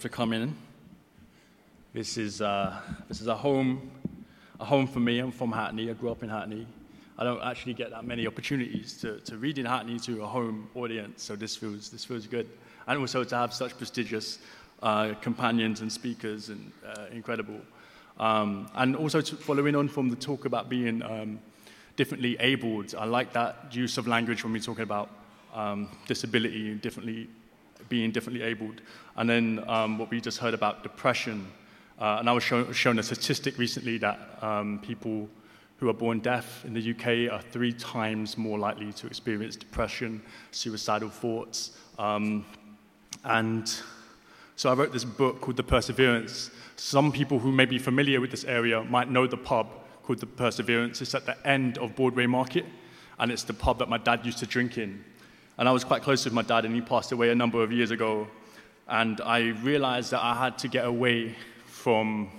for 0.00 0.08
coming. 0.08 0.56
This 1.92 2.16
is, 2.16 2.40
uh, 2.40 2.80
this 3.06 3.20
is 3.20 3.26
a 3.26 3.36
home, 3.36 3.90
a 4.58 4.64
home 4.64 4.86
for 4.86 4.98
me. 4.98 5.18
I'm 5.18 5.30
from 5.30 5.52
Hackney. 5.52 5.90
I 5.90 5.92
grew 5.92 6.10
up 6.10 6.22
in 6.22 6.30
Hackney. 6.30 6.66
I 7.18 7.24
don't 7.24 7.42
actually 7.42 7.74
get 7.74 7.90
that 7.90 8.06
many 8.06 8.26
opportunities 8.26 8.96
to, 9.02 9.20
to 9.20 9.36
read 9.36 9.58
in 9.58 9.66
Hackney 9.66 9.98
to 10.00 10.22
a 10.22 10.26
home 10.26 10.70
audience, 10.74 11.22
so 11.22 11.36
this 11.36 11.54
feels, 11.54 11.90
this 11.90 12.06
feels 12.06 12.26
good. 12.26 12.48
And 12.86 12.98
also 12.98 13.24
to 13.24 13.36
have 13.36 13.52
such 13.52 13.76
prestigious 13.76 14.38
uh, 14.82 15.12
companions 15.20 15.82
and 15.82 15.92
speakers 15.92 16.48
and 16.48 16.72
uh, 16.86 17.04
incredible. 17.12 17.60
Um, 18.18 18.70
and 18.76 18.96
also 18.96 19.20
following 19.20 19.76
on 19.76 19.86
from 19.88 20.08
the 20.08 20.16
talk 20.16 20.46
about 20.46 20.70
being 20.70 21.02
um, 21.02 21.40
differently 21.96 22.38
abled, 22.40 22.94
I 22.98 23.04
like 23.04 23.34
that 23.34 23.76
use 23.76 23.98
of 23.98 24.06
language 24.06 24.44
when 24.44 24.54
we're 24.54 24.62
talking 24.62 24.84
about 24.84 25.10
um, 25.52 25.90
disability, 26.06 26.74
differently 26.76 27.28
being 27.88 28.10
differently 28.10 28.42
abled. 28.42 28.80
And 29.16 29.28
then 29.28 29.64
um, 29.66 29.98
what 29.98 30.10
we 30.10 30.20
just 30.20 30.38
heard 30.38 30.54
about 30.54 30.82
depression. 30.82 31.50
Uh, 31.98 32.16
and 32.20 32.28
I 32.28 32.32
was 32.32 32.42
shown, 32.42 32.72
shown, 32.72 32.98
a 32.98 33.02
statistic 33.02 33.58
recently 33.58 33.98
that 33.98 34.38
um, 34.42 34.78
people 34.80 35.28
who 35.78 35.88
are 35.88 35.94
born 35.94 36.20
deaf 36.20 36.64
in 36.64 36.74
the 36.74 36.90
UK 36.90 37.32
are 37.32 37.42
three 37.42 37.72
times 37.72 38.36
more 38.36 38.58
likely 38.58 38.92
to 38.92 39.06
experience 39.06 39.56
depression, 39.56 40.22
suicidal 40.50 41.08
thoughts. 41.08 41.72
Um, 41.98 42.44
and 43.24 43.72
so 44.56 44.70
I 44.70 44.74
wrote 44.74 44.92
this 44.92 45.04
book 45.04 45.40
called 45.40 45.56
The 45.56 45.62
Perseverance. 45.62 46.50
Some 46.76 47.12
people 47.12 47.38
who 47.38 47.50
may 47.50 47.64
be 47.64 47.78
familiar 47.78 48.20
with 48.20 48.30
this 48.30 48.44
area 48.44 48.82
might 48.84 49.10
know 49.10 49.26
the 49.26 49.36
pub 49.36 49.68
called 50.02 50.18
The 50.18 50.26
Perseverance. 50.26 51.00
It's 51.00 51.14
at 51.14 51.24
the 51.24 51.46
end 51.46 51.78
of 51.78 51.96
Broadway 51.96 52.26
Market, 52.26 52.66
and 53.18 53.32
it's 53.32 53.42
the 53.42 53.54
pub 53.54 53.78
that 53.78 53.88
my 53.88 53.98
dad 53.98 54.24
used 54.24 54.38
to 54.38 54.46
drink 54.46 54.76
in. 54.76 55.02
And 55.60 55.68
I 55.68 55.72
was 55.72 55.84
quite 55.84 56.00
close 56.00 56.24
with 56.24 56.32
my 56.32 56.40
dad, 56.40 56.64
and 56.64 56.74
he 56.74 56.80
passed 56.80 57.12
away 57.12 57.28
a 57.28 57.34
number 57.34 57.62
of 57.62 57.70
years 57.70 57.90
ago. 57.90 58.26
And 58.88 59.20
I 59.20 59.50
realized 59.62 60.10
that 60.12 60.24
I 60.24 60.34
had 60.34 60.56
to 60.60 60.68
get 60.68 60.86
away 60.86 61.36
from 61.66 62.30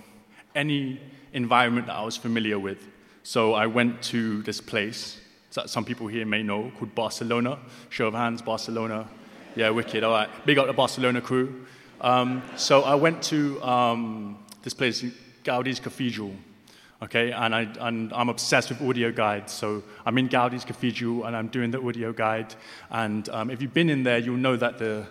any 0.56 1.00
environment 1.32 1.86
that 1.86 1.94
I 1.94 2.04
was 2.04 2.16
familiar 2.16 2.58
with. 2.58 2.84
So 3.22 3.54
I 3.54 3.68
went 3.68 4.02
to 4.10 4.42
this 4.42 4.60
place 4.60 5.20
that 5.52 5.70
some 5.70 5.84
people 5.84 6.08
here 6.08 6.26
may 6.26 6.42
know 6.42 6.72
called 6.76 6.96
Barcelona. 6.96 7.60
Show 7.90 8.08
of 8.08 8.14
hands, 8.14 8.42
Barcelona. 8.42 9.08
Yeah, 9.54 9.70
wicked. 9.70 10.02
All 10.02 10.10
right. 10.10 10.28
Big 10.44 10.58
up 10.58 10.66
the 10.66 10.72
Barcelona 10.72 11.20
crew. 11.20 11.64
Um, 12.00 12.42
so 12.56 12.82
I 12.82 12.96
went 12.96 13.22
to 13.24 13.62
um, 13.62 14.36
this 14.64 14.74
place, 14.74 15.04
Gaudi's 15.44 15.78
Cathedral. 15.78 16.34
Okay, 17.02 17.32
and, 17.32 17.52
I, 17.52 17.62
and 17.80 18.12
I'm 18.12 18.28
obsessed 18.28 18.68
with 18.68 18.80
audio 18.80 19.10
guides. 19.10 19.52
So 19.52 19.82
I'm 20.06 20.18
in 20.18 20.28
Gaudi's 20.28 20.64
Cathedral 20.64 21.24
and 21.24 21.34
I'm 21.34 21.48
doing 21.48 21.72
the 21.72 21.82
audio 21.82 22.12
guide. 22.12 22.54
And 22.90 23.28
um, 23.30 23.50
if 23.50 23.60
you've 23.60 23.74
been 23.74 23.90
in 23.90 24.04
there, 24.04 24.18
you'll 24.18 24.36
know 24.36 24.54
that 24.54 24.78
the, 24.78 25.04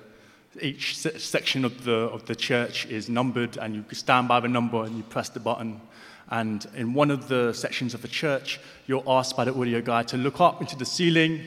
each 0.61 0.97
se- 0.97 1.17
section 1.17 1.65
of 1.65 1.83
the, 1.83 1.91
of 1.91 2.25
the 2.27 2.35
church 2.35 2.85
is 2.85 3.09
numbered, 3.09 3.57
and 3.57 3.75
you 3.75 3.83
stand 3.91 4.29
by 4.29 4.39
the 4.39 4.47
number 4.47 4.85
and 4.85 4.95
you 4.95 5.03
press 5.03 5.27
the 5.27 5.41
button. 5.41 5.81
And 6.29 6.65
in 6.77 6.93
one 6.93 7.11
of 7.11 7.27
the 7.27 7.51
sections 7.51 7.93
of 7.93 8.01
the 8.01 8.07
church, 8.07 8.61
you're 8.87 9.03
asked 9.05 9.35
by 9.35 9.43
the 9.43 9.53
audio 9.53 9.81
guide 9.81 10.07
to 10.09 10.17
look 10.17 10.39
up 10.39 10.61
into 10.61 10.77
the 10.77 10.85
ceiling 10.85 11.41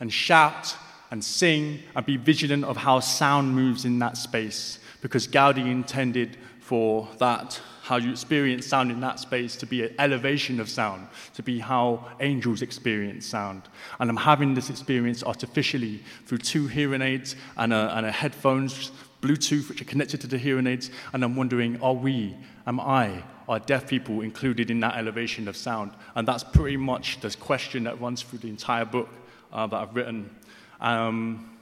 and 0.00 0.10
shout 0.10 0.74
and 1.10 1.22
sing 1.22 1.80
and 1.94 2.06
be 2.06 2.16
vigilant 2.16 2.64
of 2.64 2.78
how 2.78 3.00
sound 3.00 3.54
moves 3.54 3.84
in 3.84 3.98
that 3.98 4.16
space 4.16 4.78
because 5.02 5.28
Gaudi 5.28 5.70
intended 5.70 6.38
for 6.66 7.06
that, 7.18 7.60
how 7.82 7.94
you 7.94 8.10
experience 8.10 8.66
sound 8.66 8.90
in 8.90 8.98
that 8.98 9.20
space, 9.20 9.54
to 9.54 9.66
be 9.66 9.84
an 9.84 9.94
elevation 10.00 10.58
of 10.58 10.68
sound, 10.68 11.06
to 11.32 11.40
be 11.40 11.60
how 11.60 12.04
angels 12.18 12.60
experience 12.60 13.24
sound. 13.24 13.62
And 14.00 14.10
I'm 14.10 14.16
having 14.16 14.54
this 14.54 14.68
experience 14.68 15.22
artificially 15.22 16.02
through 16.26 16.38
two 16.38 16.66
hearing 16.66 17.02
aids 17.02 17.36
and 17.56 17.72
a, 17.72 17.96
and 17.96 18.04
a 18.04 18.10
headphones, 18.10 18.90
Bluetooth, 19.22 19.68
which 19.68 19.80
are 19.80 19.84
connected 19.84 20.20
to 20.22 20.26
the 20.26 20.38
hearing 20.38 20.66
aids. 20.66 20.90
And 21.12 21.22
I'm 21.22 21.36
wondering, 21.36 21.80
are 21.80 21.94
we, 21.94 22.34
am 22.66 22.80
I, 22.80 23.22
are 23.48 23.60
deaf 23.60 23.86
people 23.86 24.22
included 24.22 24.68
in 24.68 24.80
that 24.80 24.96
elevation 24.96 25.46
of 25.46 25.56
sound? 25.56 25.92
And 26.16 26.26
that's 26.26 26.42
pretty 26.42 26.78
much 26.78 27.20
the 27.20 27.30
question 27.30 27.84
that 27.84 28.00
runs 28.00 28.22
through 28.22 28.40
the 28.40 28.48
entire 28.48 28.84
book 28.84 29.08
uh, 29.52 29.68
that 29.68 29.76
I've 29.76 29.94
written. 29.94 30.34
Um, 30.80 31.56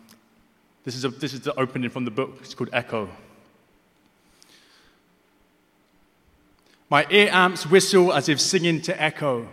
this, 0.84 0.94
is 0.96 1.04
a, 1.04 1.10
this 1.10 1.34
is 1.34 1.40
the 1.40 1.54
opening 1.60 1.90
from 1.90 2.06
the 2.06 2.10
book. 2.10 2.38
It's 2.40 2.54
called 2.54 2.70
Echo. 2.72 3.10
My 6.94 7.04
ear 7.10 7.28
amps 7.32 7.66
whistle 7.66 8.12
as 8.12 8.28
if 8.28 8.40
singing 8.40 8.80
to 8.82 9.02
echo, 9.02 9.48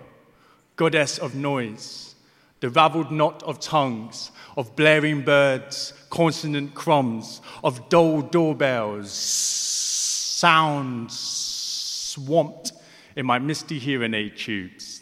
goddess 0.75 1.17
of 1.17 1.33
noise, 1.33 2.13
the 2.59 2.69
raveled 2.69 3.11
knot 3.11 3.41
of 3.41 3.59
tongues, 3.59 4.29
of 4.55 4.75
blaring 4.75 5.23
birds, 5.23 5.91
consonant 6.11 6.75
crumbs, 6.75 7.41
of 7.63 7.89
dull 7.89 8.21
doorbells, 8.21 9.11
sounds 9.11 11.17
swamped 11.17 12.73
in 13.15 13.25
my 13.25 13.39
misty 13.39 13.79
hearing 13.79 14.13
aid 14.13 14.37
tubes. 14.37 15.01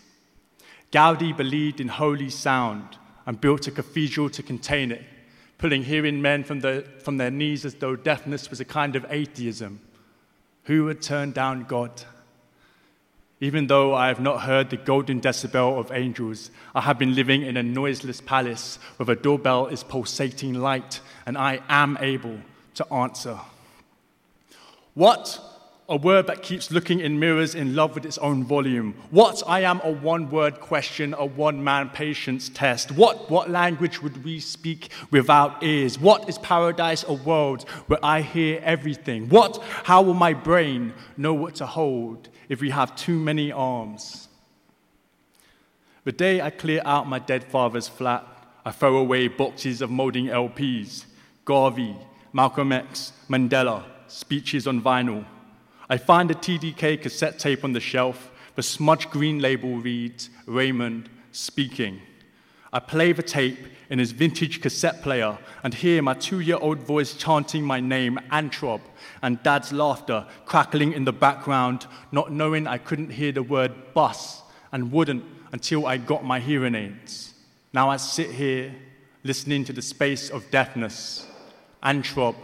Gaudi 0.94 1.35
believed 1.35 1.81
in 1.81 1.89
holy 1.89 2.29
sound 2.29 2.97
and 3.25 3.41
built 3.41 3.67
a 3.67 3.72
cathedral 3.72 4.29
to 4.29 4.41
contain 4.41 4.94
it, 4.94 5.03
pulling 5.57 5.83
hearing 5.83 6.22
men 6.22 6.45
from, 6.45 6.61
the, 6.61 6.85
from 7.03 7.17
their 7.17 7.31
knees 7.31 7.66
as 7.66 7.75
though 7.75 7.97
deafness 7.97 8.49
was 8.49 8.61
a 8.61 8.66
kind 8.66 8.95
of 8.95 9.05
atheism. 9.09 9.81
Who 10.63 10.85
would 10.85 11.01
turn 11.01 11.33
down 11.33 11.66
God? 11.66 12.05
Even 13.41 13.67
though 13.67 13.95
I 13.95 14.07
have 14.07 14.19
not 14.19 14.41
heard 14.41 14.69
the 14.69 14.77
golden 14.77 15.22
decibel 15.22 15.79
of 15.79 15.91
angels, 15.91 16.51
I 16.75 16.81
have 16.81 17.00
been 17.00 17.16
living 17.16 17.41
in 17.41 17.55
a 17.55 17.63
noiseless 17.63 18.19
palace 18.19 18.79
where 18.97 19.05
the 19.05 19.16
doorbell 19.16 19.67
is 19.67 19.83
pulsating 19.83 20.55
light 20.55 21.00
and 21.25 21.38
I 21.38 21.61
am 21.69 21.97
able 22.01 22.39
to 22.75 22.94
answer. 22.94 23.39
What? 24.94 25.39
A 25.89 25.95
word 25.95 26.27
that 26.27 26.44
keeps 26.44 26.72
looking 26.72 27.00
in 27.00 27.19
mirrors 27.19 27.55
in 27.55 27.75
love 27.75 27.95
with 27.95 28.05
its 28.05 28.19
own 28.19 28.44
volume. 28.44 28.94
What? 29.09 29.41
I 29.47 29.61
am 29.61 29.81
a 29.83 29.91
one 29.91 30.29
word 30.29 30.59
question, 30.59 31.16
a 31.17 31.25
one 31.25 31.63
man 31.63 31.89
patience 31.89 32.47
test. 32.47 32.91
What? 32.91 33.29
What 33.29 33.50
language 33.50 34.01
would 34.01 34.23
we 34.23 34.39
speak 34.39 34.91
without 35.11 35.63
ears? 35.63 35.99
What 35.99 36.29
is 36.29 36.38
paradise 36.38 37.03
a 37.07 37.13
world 37.13 37.67
where 37.88 37.99
I 38.03 38.22
hear 38.22 38.61
everything? 38.63 39.29
What? 39.29 39.61
How 39.83 40.01
will 40.03 40.13
my 40.13 40.33
brain 40.33 40.94
know 41.17 41.33
what 41.33 41.55
to 41.55 41.66
hold? 41.66 42.29
if 42.49 42.59
we 42.59 42.72
have 42.72 42.95
too 42.95 43.17
many 43.17 43.51
arms. 43.51 44.28
The 46.03 46.11
day 46.11 46.41
I 46.41 46.49
clear 46.49 46.81
out 46.83 47.07
my 47.07 47.19
dead 47.19 47.44
father's 47.44 47.88
flat, 47.88 48.25
I 48.66 48.72
throw 48.72 48.97
away 48.97 49.28
boxes 49.28 49.81
of 49.81 49.91
molding 49.91 50.25
LPs, 50.25 51.05
Garvey, 51.45 51.95
Malcolm 52.33 52.72
X, 52.72 53.13
Mandela, 53.29 53.83
speeches 54.07 54.67
on 54.67 54.81
vinyl. 54.81 55.23
I 55.91 55.97
find 55.97 56.29
a 56.29 56.35
TDK 56.35 57.01
cassette 57.01 57.39
tape 57.39 57.63
on 57.63 57.73
the 57.73 57.79
shelf. 57.79 58.29
The 58.55 58.61
smudge 58.61 59.09
green 59.09 59.39
label 59.39 59.77
reads 59.77 60.29
Raymond 60.45 61.09
speaking. 61.31 62.01
I 62.72 62.79
play 62.79 63.11
the 63.11 63.23
tape 63.23 63.66
in 63.89 63.97
his 63.97 64.11
vintage 64.11 64.61
cassette 64.61 65.01
player 65.01 65.39
and 65.63 65.73
hear 65.73 66.03
my 66.03 66.13
two 66.13 66.41
year 66.41 66.57
old 66.57 66.78
voice 66.78 67.16
chanting 67.16 67.63
my 67.63 67.79
name, 67.79 68.19
Antrob, 68.31 68.81
and 69.23 69.41
dad's 69.41 69.73
laughter 69.73 70.28
crackling 70.45 70.94
in 70.94 71.05
the 71.05 71.11
background, 71.11 71.88
not 72.11 72.31
knowing 72.31 72.67
I 72.67 72.78
couldn't 72.78 73.09
hear 73.09 73.31
the 73.31 73.41
word 73.41 73.95
bus 73.95 74.44
and 74.72 74.91
wouldn't 74.91 75.23
until 75.51 75.88
I 75.88 75.97
got 75.97 76.23
my 76.23 76.39
hearing 76.39 76.75
aids. 76.75 77.33
Now 77.73 77.89
I 77.89 77.97
sit 77.97 78.29
here 78.29 78.75
listening 79.23 79.66
to 79.66 79.73
the 79.73 79.81
space 79.81 80.29
of 80.29 80.52
deafness. 80.52 81.25
Antrob, 81.81 82.35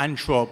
Antrob. 0.00 0.48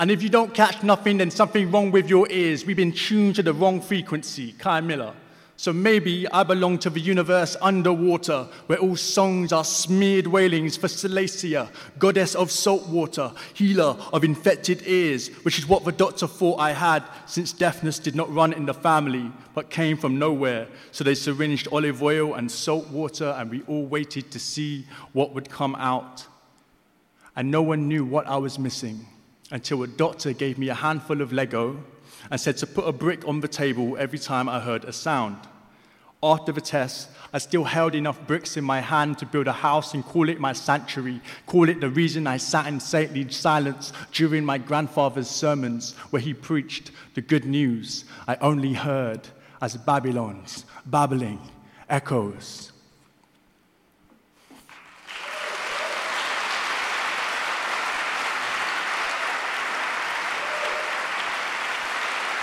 And 0.00 0.10
if 0.10 0.20
you 0.20 0.28
don't 0.28 0.52
catch 0.52 0.82
nothing, 0.82 1.18
then 1.18 1.30
something 1.30 1.70
wrong 1.70 1.92
with 1.92 2.10
your 2.10 2.28
ears. 2.28 2.66
We've 2.66 2.76
been 2.76 2.92
tuned 2.92 3.36
to 3.36 3.42
the 3.44 3.52
wrong 3.52 3.80
frequency. 3.80 4.52
Kei 4.58 4.80
Miller. 4.80 5.14
So 5.56 5.72
maybe 5.72 6.28
I 6.32 6.42
belong 6.42 6.80
to 6.80 6.90
the 6.90 6.98
universe 6.98 7.56
underwater, 7.62 8.48
where 8.66 8.80
all 8.80 8.96
songs 8.96 9.52
are 9.52 9.64
smeared 9.64 10.26
wailings 10.26 10.76
for 10.76 10.88
Salacia, 10.88 11.68
goddess 12.00 12.34
of 12.34 12.50
salt 12.50 12.88
water, 12.88 13.30
healer 13.54 13.96
of 14.12 14.24
infected 14.24 14.82
ears, 14.84 15.28
which 15.44 15.60
is 15.60 15.68
what 15.68 15.84
the 15.84 15.92
doctor 15.92 16.26
thought 16.26 16.58
I 16.58 16.72
had, 16.72 17.04
since 17.26 17.52
deafness 17.52 18.00
did 18.00 18.16
not 18.16 18.34
run 18.34 18.52
in 18.52 18.66
the 18.66 18.74
family, 18.74 19.30
but 19.54 19.70
came 19.70 19.96
from 19.96 20.18
nowhere. 20.18 20.66
So 20.90 21.04
they 21.04 21.14
syringed 21.14 21.68
olive 21.70 22.02
oil 22.02 22.34
and 22.34 22.50
salt 22.50 22.88
water, 22.88 23.32
and 23.38 23.48
we 23.48 23.62
all 23.68 23.86
waited 23.86 24.32
to 24.32 24.40
see 24.40 24.86
what 25.12 25.34
would 25.34 25.48
come 25.48 25.76
out. 25.76 26.26
And 27.36 27.50
no 27.50 27.62
one 27.62 27.88
knew 27.88 28.04
what 28.04 28.26
I 28.26 28.36
was 28.36 28.58
missing 28.58 29.06
until 29.50 29.82
a 29.82 29.86
doctor 29.86 30.32
gave 30.32 30.58
me 30.58 30.68
a 30.68 30.74
handful 30.74 31.20
of 31.20 31.32
Lego 31.32 31.82
and 32.30 32.40
said 32.40 32.56
to 32.58 32.66
put 32.66 32.88
a 32.88 32.92
brick 32.92 33.26
on 33.26 33.40
the 33.40 33.48
table 33.48 33.96
every 33.98 34.18
time 34.18 34.48
I 34.48 34.60
heard 34.60 34.84
a 34.84 34.92
sound. 34.92 35.36
After 36.22 36.52
the 36.52 36.60
test, 36.60 37.10
I 37.34 37.38
still 37.38 37.64
held 37.64 37.94
enough 37.94 38.26
bricks 38.26 38.56
in 38.56 38.64
my 38.64 38.80
hand 38.80 39.18
to 39.18 39.26
build 39.26 39.46
a 39.46 39.52
house 39.52 39.92
and 39.92 40.02
call 40.02 40.30
it 40.30 40.40
my 40.40 40.54
sanctuary, 40.54 41.20
call 41.44 41.68
it 41.68 41.80
the 41.80 41.90
reason 41.90 42.26
I 42.26 42.38
sat 42.38 42.66
in 42.66 42.80
saintly 42.80 43.28
silence 43.30 43.92
during 44.12 44.42
my 44.42 44.56
grandfather's 44.56 45.28
sermons 45.28 45.92
where 46.10 46.22
he 46.22 46.32
preached 46.32 46.92
the 47.12 47.20
good 47.20 47.44
news 47.44 48.06
I 48.26 48.36
only 48.36 48.72
heard 48.72 49.28
as 49.60 49.76
Babylon's 49.76 50.64
babbling 50.86 51.40
echoes. 51.90 52.72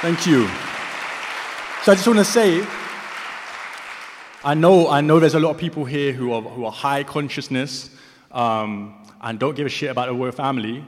Thank 0.01 0.25
you. 0.25 0.47
So 1.83 1.91
I 1.91 1.95
just 1.95 2.07
want 2.07 2.17
to 2.17 2.25
say, 2.25 2.65
I 4.43 4.55
know, 4.55 4.89
I 4.89 4.99
know 4.99 5.19
there's 5.19 5.35
a 5.35 5.39
lot 5.39 5.51
of 5.51 5.59
people 5.59 5.85
here 5.85 6.11
who 6.11 6.33
are, 6.33 6.41
who 6.41 6.65
are 6.65 6.71
high 6.71 7.03
consciousness 7.03 7.91
um, 8.31 8.95
and 9.21 9.37
don't 9.37 9.55
give 9.55 9.67
a 9.67 9.69
shit 9.69 9.91
about 9.91 10.07
the 10.07 10.15
royal 10.15 10.31
family. 10.31 10.83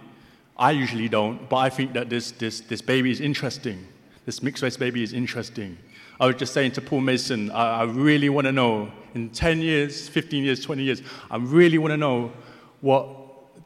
I 0.57 0.71
usually 0.71 1.09
don't, 1.09 1.47
but 1.47 1.57
I 1.57 1.69
think 1.69 1.93
that 1.93 2.09
this, 2.09 2.31
this, 2.31 2.61
this 2.61 2.81
baby 2.81 3.11
is 3.11 3.21
interesting. 3.21 3.85
This 4.25 4.41
mixed 4.41 4.63
race 4.63 4.77
baby 4.77 5.03
is 5.03 5.13
interesting. 5.13 5.77
I 6.19 6.25
was 6.25 6.37
just 6.37 6.51
saying 6.51 6.71
to 6.71 6.81
Paul 6.81 7.01
Mason, 7.01 7.51
I, 7.51 7.81
I 7.81 7.83
really 7.83 8.29
want 8.29 8.45
to 8.45 8.51
know, 8.51 8.91
in 9.13 9.29
10 9.29 9.59
years, 9.59 10.09
15 10.09 10.43
years, 10.43 10.65
20 10.65 10.81
years, 10.81 11.03
I 11.29 11.37
really 11.37 11.77
want 11.77 11.91
to 11.91 11.97
know 11.97 12.31
what 12.81 13.07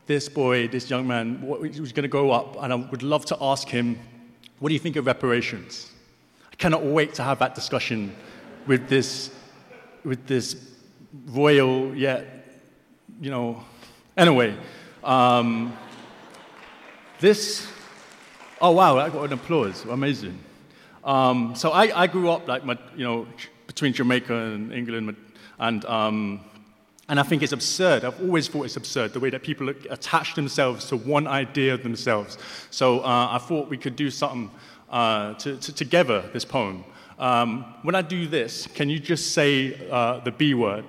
this 0.08 0.28
boy, 0.28 0.68
this 0.68 0.90
young 0.90 1.08
man, 1.08 1.42
what, 1.42 1.62
who's 1.62 1.94
going 1.94 2.04
to 2.04 2.10
grow 2.10 2.32
up, 2.32 2.58
and 2.62 2.74
I 2.74 2.76
would 2.76 3.02
love 3.02 3.24
to 3.28 3.38
ask 3.40 3.70
him, 3.70 3.98
what 4.60 4.70
do 4.70 4.74
you 4.74 4.80
think 4.80 4.96
of 4.96 5.06
reparations? 5.06 5.92
I 6.52 6.56
cannot 6.56 6.84
wait 6.84 7.14
to 7.16 7.24
have 7.24 7.40
that 7.40 7.56
discussion 7.56 8.16
with 8.66 8.88
this 8.88 9.32
with 10.04 10.26
this 10.26 10.56
royal, 11.28 11.94
yet, 11.96 12.26
you 13.20 13.30
know, 13.30 13.64
anyway. 14.16 14.56
Um, 15.04 15.76
this, 17.20 17.68
oh 18.62 18.72
wow, 18.72 18.98
I 18.98 19.10
got 19.10 19.26
an 19.26 19.34
applause, 19.34 19.84
amazing. 19.86 20.40
Um, 21.04 21.56
so 21.56 21.72
I, 21.72 22.04
I 22.04 22.08
grew 22.08 22.30
up 22.30 22.48
like, 22.48 22.64
my, 22.64 22.78
you 22.96 23.04
know, 23.04 23.28
between 23.66 23.94
Jamaica 23.94 24.34
and 24.34 24.74
England, 24.74 25.16
and, 25.60 25.86
um, 25.86 26.42
and 27.10 27.20
I 27.20 27.24
think 27.24 27.42
it's 27.42 27.54
absurd. 27.54 28.04
I've 28.04 28.20
always 28.22 28.48
thought 28.48 28.64
it's 28.64 28.76
absurd 28.76 29.14
the 29.14 29.20
way 29.20 29.30
that 29.30 29.42
people 29.42 29.70
attach 29.70 30.36
themselves 30.36 30.88
to 30.90 30.98
one 30.98 31.26
idea 31.26 31.74
of 31.74 31.84
themselves. 31.84 32.38
So 32.70 33.00
uh, 33.00 33.30
I 33.32 33.38
thought 33.38 33.70
we 33.70 33.78
could 33.78 33.96
do 33.96 34.10
something 34.12 34.52
uh, 34.90 35.34
to, 35.36 35.56
to, 35.58 35.74
together, 35.74 36.30
this 36.34 36.44
poem. 36.44 36.84
Um, 37.18 37.64
when 37.82 37.96
I 37.96 38.02
do 38.02 38.28
this, 38.28 38.68
can 38.68 38.90
you 38.90 39.00
just 39.00 39.32
say 39.32 39.90
uh, 39.90 40.20
the 40.20 40.32
B 40.32 40.54
word? 40.54 40.86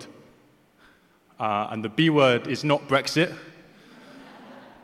Uh, 1.39 1.69
and 1.71 1.85
the 1.85 1.89
B 1.89 2.11
word 2.11 2.49
is 2.49 2.65
not 2.65 2.89
Brexit. 2.89 3.33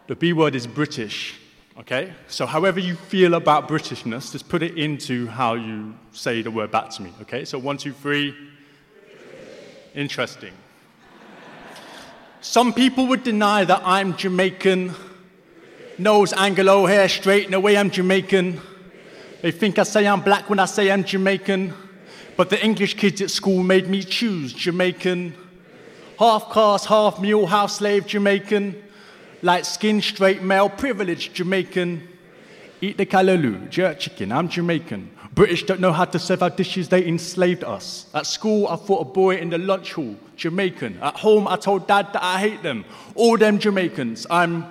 The 0.06 0.14
B 0.14 0.32
word 0.32 0.54
is 0.54 0.66
British. 0.66 1.40
Okay? 1.78 2.12
So, 2.28 2.46
however 2.46 2.78
you 2.78 2.94
feel 2.94 3.34
about 3.34 3.68
Britishness, 3.68 4.30
just 4.30 4.48
put 4.48 4.62
it 4.62 4.78
into 4.78 5.26
how 5.26 5.54
you 5.54 5.94
say 6.12 6.42
the 6.42 6.50
word 6.50 6.70
back 6.70 6.90
to 6.90 7.02
me. 7.02 7.12
Okay? 7.22 7.44
So, 7.44 7.58
one, 7.58 7.76
two, 7.76 7.92
three. 7.92 8.34
Interesting. 9.94 10.52
Some 12.44 12.74
people 12.74 13.06
would 13.06 13.22
deny 13.22 13.64
that 13.64 13.80
I'm 13.86 14.18
Jamaican. 14.18 14.94
Nose 15.96 16.34
Anglo 16.34 16.84
hair 16.84 17.08
straight, 17.08 17.48
no 17.48 17.58
way 17.58 17.74
I'm 17.74 17.88
Jamaican. 17.88 18.60
They 19.40 19.50
think 19.50 19.78
I 19.78 19.82
say 19.82 20.06
I'm 20.06 20.20
black 20.20 20.50
when 20.50 20.58
I 20.58 20.66
say 20.66 20.92
I'm 20.92 21.04
Jamaican. 21.04 21.72
But 22.36 22.50
the 22.50 22.62
English 22.62 22.98
kids 22.98 23.22
at 23.22 23.30
school 23.30 23.62
made 23.62 23.88
me 23.88 24.02
choose 24.02 24.52
Jamaican. 24.52 25.34
Half 26.18 26.52
caste, 26.52 26.84
half 26.84 27.18
mule, 27.18 27.46
half 27.46 27.70
slave 27.70 28.06
Jamaican. 28.06 28.76
Light 29.40 29.64
skin, 29.64 30.02
straight 30.02 30.42
male, 30.42 30.68
privileged 30.68 31.32
Jamaican. 31.32 32.06
Eat 32.84 32.98
the 32.98 33.06
callaloo, 33.06 33.70
jerk 33.70 33.98
chicken, 33.98 34.30
I'm 34.30 34.46
Jamaican. 34.46 35.10
British 35.32 35.62
don't 35.62 35.80
know 35.80 35.90
how 35.90 36.04
to 36.04 36.18
serve 36.18 36.42
our 36.42 36.50
dishes, 36.50 36.90
they 36.90 37.06
enslaved 37.06 37.64
us. 37.64 38.10
At 38.12 38.26
school, 38.26 38.68
I 38.68 38.76
fought 38.76 39.00
a 39.00 39.10
boy 39.10 39.36
in 39.36 39.48
the 39.48 39.56
lunch 39.56 39.94
hall, 39.94 40.14
Jamaican. 40.36 40.98
At 41.00 41.16
home, 41.16 41.48
I 41.48 41.56
told 41.56 41.88
dad 41.88 42.12
that 42.12 42.22
I 42.22 42.38
hate 42.38 42.62
them. 42.62 42.84
All 43.14 43.38
them 43.38 43.58
Jamaicans, 43.58 44.26
I'm. 44.28 44.66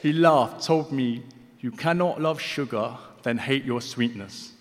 He 0.00 0.14
laughed, 0.14 0.64
told 0.64 0.90
me, 0.90 1.22
You 1.60 1.70
cannot 1.70 2.18
love 2.18 2.40
sugar 2.40 2.96
then 3.24 3.36
hate 3.36 3.64
your 3.64 3.82
sweetness. 3.82 4.52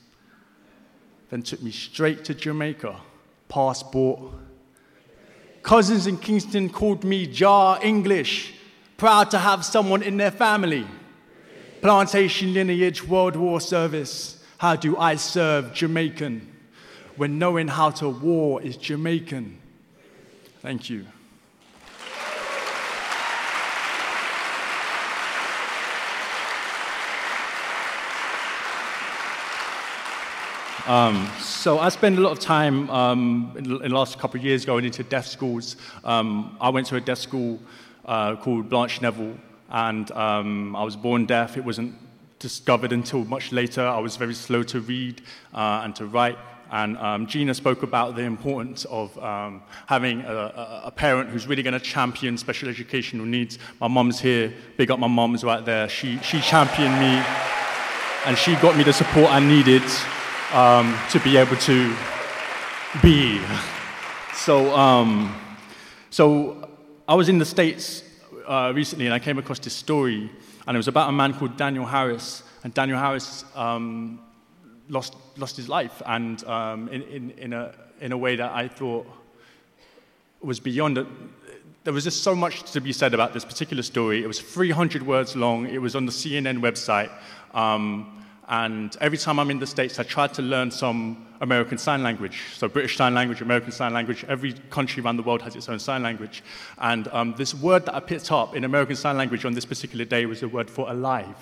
Then 1.29 1.41
took 1.41 1.61
me 1.61 1.71
straight 1.71 2.25
to 2.25 2.33
Jamaica, 2.33 2.99
passport. 3.47 4.19
Cousins 5.63 6.05
in 6.05 6.17
Kingston 6.17 6.69
called 6.69 7.05
me 7.05 7.27
Jar 7.27 7.79
English, 7.81 8.55
proud 8.97 9.31
to 9.31 9.37
have 9.37 9.63
someone 9.63 10.03
in 10.03 10.17
their 10.17 10.31
family. 10.31 10.85
Plantation 11.85 12.51
lineage, 12.51 13.03
World 13.03 13.35
War 13.35 13.61
service. 13.61 14.43
How 14.57 14.75
do 14.75 14.97
I 14.97 15.17
serve 15.17 15.71
Jamaican 15.71 16.51
when 17.15 17.37
knowing 17.37 17.67
how 17.67 17.91
to 17.91 18.09
war 18.09 18.59
is 18.59 18.75
Jamaican? 18.75 19.61
Thank 20.63 20.89
you. 20.89 21.05
Um, 30.87 31.29
so 31.37 31.77
I 31.77 31.89
spend 31.89 32.17
a 32.17 32.21
lot 32.21 32.31
of 32.31 32.39
time 32.39 32.89
um, 32.89 33.53
in, 33.55 33.63
the 33.65 33.89
last 33.89 34.17
couple 34.17 34.39
of 34.39 34.43
years 34.43 34.65
going 34.65 34.85
into 34.85 35.03
deaf 35.03 35.27
schools. 35.27 35.75
Um, 36.03 36.57
I 36.59 36.69
went 36.69 36.87
to 36.87 36.95
a 36.95 37.01
deaf 37.01 37.19
school 37.19 37.59
uh, 38.05 38.37
called 38.37 38.69
Blanche 38.69 39.01
Nevile, 39.01 39.37
and 39.69 40.11
um, 40.11 40.75
I 40.75 40.83
was 40.83 40.95
born 40.95 41.25
deaf. 41.25 41.57
It 41.57 41.65
wasn't 41.65 41.95
discovered 42.39 42.91
until 42.91 43.25
much 43.25 43.51
later. 43.51 43.85
I 43.85 43.99
was 43.99 44.17
very 44.17 44.33
slow 44.33 44.63
to 44.63 44.79
read 44.79 45.21
uh, 45.53 45.81
and 45.83 45.95
to 45.95 46.05
write. 46.05 46.37
And 46.71 46.97
um, 46.97 47.27
Gina 47.27 47.53
spoke 47.53 47.83
about 47.83 48.15
the 48.15 48.23
importance 48.23 48.85
of 48.85 49.17
um, 49.19 49.61
having 49.87 50.21
a, 50.21 50.81
a, 50.85 50.91
parent 50.91 51.29
who's 51.29 51.47
really 51.47 51.61
going 51.61 51.73
to 51.73 51.79
champion 51.79 52.37
special 52.37 52.69
educational 52.69 53.25
needs. 53.25 53.59
My 53.79 53.87
mom's 53.87 54.19
here. 54.19 54.53
Big 54.75 54.89
up 54.89 54.99
my 54.99 55.07
mom's 55.07 55.43
right 55.43 55.63
there. 55.63 55.87
She, 55.87 56.17
she 56.19 56.41
championed 56.41 56.99
me, 56.99 57.23
and 58.25 58.37
she 58.37 58.55
got 58.55 58.75
me 58.75 58.83
the 58.83 58.93
support 58.93 59.31
I 59.31 59.39
needed 59.39 59.83
um, 60.53 60.97
to 61.11 61.19
be 61.19 61.37
able 61.37 61.57
to 61.57 61.95
be. 63.01 63.41
So, 64.35 64.75
um, 64.75 65.33
so 66.09 66.69
I 67.07 67.15
was 67.15 67.29
in 67.29 67.39
the 67.39 67.45
States 67.45 68.03
uh, 68.47 68.71
recently 68.75 69.05
and 69.05 69.13
I 69.13 69.19
came 69.19 69.37
across 69.37 69.59
this 69.59 69.73
story, 69.73 70.29
and 70.67 70.75
it 70.75 70.77
was 70.77 70.87
about 70.87 71.09
a 71.09 71.11
man 71.11 71.33
called 71.33 71.57
Daniel 71.57 71.85
Harris. 71.85 72.43
And 72.63 72.73
Daniel 72.73 72.97
Harris 72.97 73.45
um, 73.55 74.19
lost, 74.89 75.15
lost 75.37 75.55
his 75.55 75.69
life, 75.69 76.01
and 76.05 76.43
um, 76.45 76.87
in, 76.89 77.03
in, 77.03 77.31
in, 77.31 77.53
a, 77.53 77.75
in 78.01 78.11
a 78.11 78.17
way 78.17 78.35
that 78.35 78.51
I 78.51 78.67
thought 78.67 79.07
was 80.41 80.59
beyond. 80.59 81.05
There 81.83 81.93
was 81.93 82.03
just 82.03 82.23
so 82.23 82.35
much 82.35 82.71
to 82.71 82.81
be 82.81 82.91
said 82.91 83.13
about 83.13 83.33
this 83.33 83.45
particular 83.45 83.83
story. 83.83 84.23
It 84.23 84.27
was 84.27 84.39
300 84.39 85.03
words 85.05 85.35
long. 85.35 85.67
It 85.67 85.79
was 85.79 85.95
on 85.95 86.05
the 86.05 86.11
CNN 86.11 86.59
website. 86.59 87.11
Um, 87.53 88.25
and 88.47 88.95
every 89.01 89.17
time 89.17 89.39
I'm 89.39 89.49
in 89.49 89.57
the 89.57 89.65
States, 89.65 89.97
I 89.97 90.03
try 90.03 90.27
to 90.27 90.41
learn 90.43 90.69
some 90.69 91.25
American 91.41 91.79
Sign 91.79 92.03
Language. 92.03 92.43
So, 92.55 92.67
British 92.67 92.95
Sign 92.95 93.15
Language, 93.15 93.41
American 93.41 93.71
Sign 93.71 93.91
Language, 93.91 94.23
every 94.27 94.53
country 94.69 95.01
around 95.01 95.17
the 95.17 95.23
world 95.23 95.41
has 95.41 95.55
its 95.55 95.67
own 95.67 95.79
sign 95.79 96.03
language. 96.03 96.43
And 96.77 97.07
um, 97.07 97.33
this 97.37 97.55
word 97.55 97.85
that 97.87 97.95
I 97.95 97.99
picked 97.99 98.31
up 98.31 98.55
in 98.55 98.63
American 98.63 98.95
Sign 98.95 99.17
Language 99.17 99.45
on 99.45 99.53
this 99.53 99.65
particular 99.65 100.05
day 100.05 100.27
was 100.27 100.41
the 100.41 100.47
word 100.47 100.69
for 100.69 100.89
alive. 100.91 101.35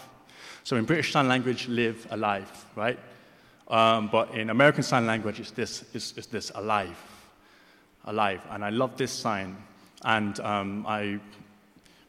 So, 0.63 0.77
in 0.77 0.86
British 0.86 1.12
Sign 1.12 1.27
Language, 1.27 1.67
live, 1.67 2.07
alive, 2.10 2.65
right? 2.75 2.98
Um, 3.67 4.07
but 4.07 4.33
in 4.33 4.50
American 4.50 4.83
Sign 4.83 5.05
Language, 5.05 5.41
it's 5.41 5.51
this, 5.51 5.83
it's, 5.93 6.13
it's 6.17 6.27
this 6.27 6.51
alive, 6.55 6.98
alive. 8.05 8.41
And 8.50 8.63
I 8.63 8.69
love 8.69 8.95
this 8.95 9.12
sign. 9.12 9.57
And 10.05 10.39
um, 10.39 10.86
I 10.88 11.19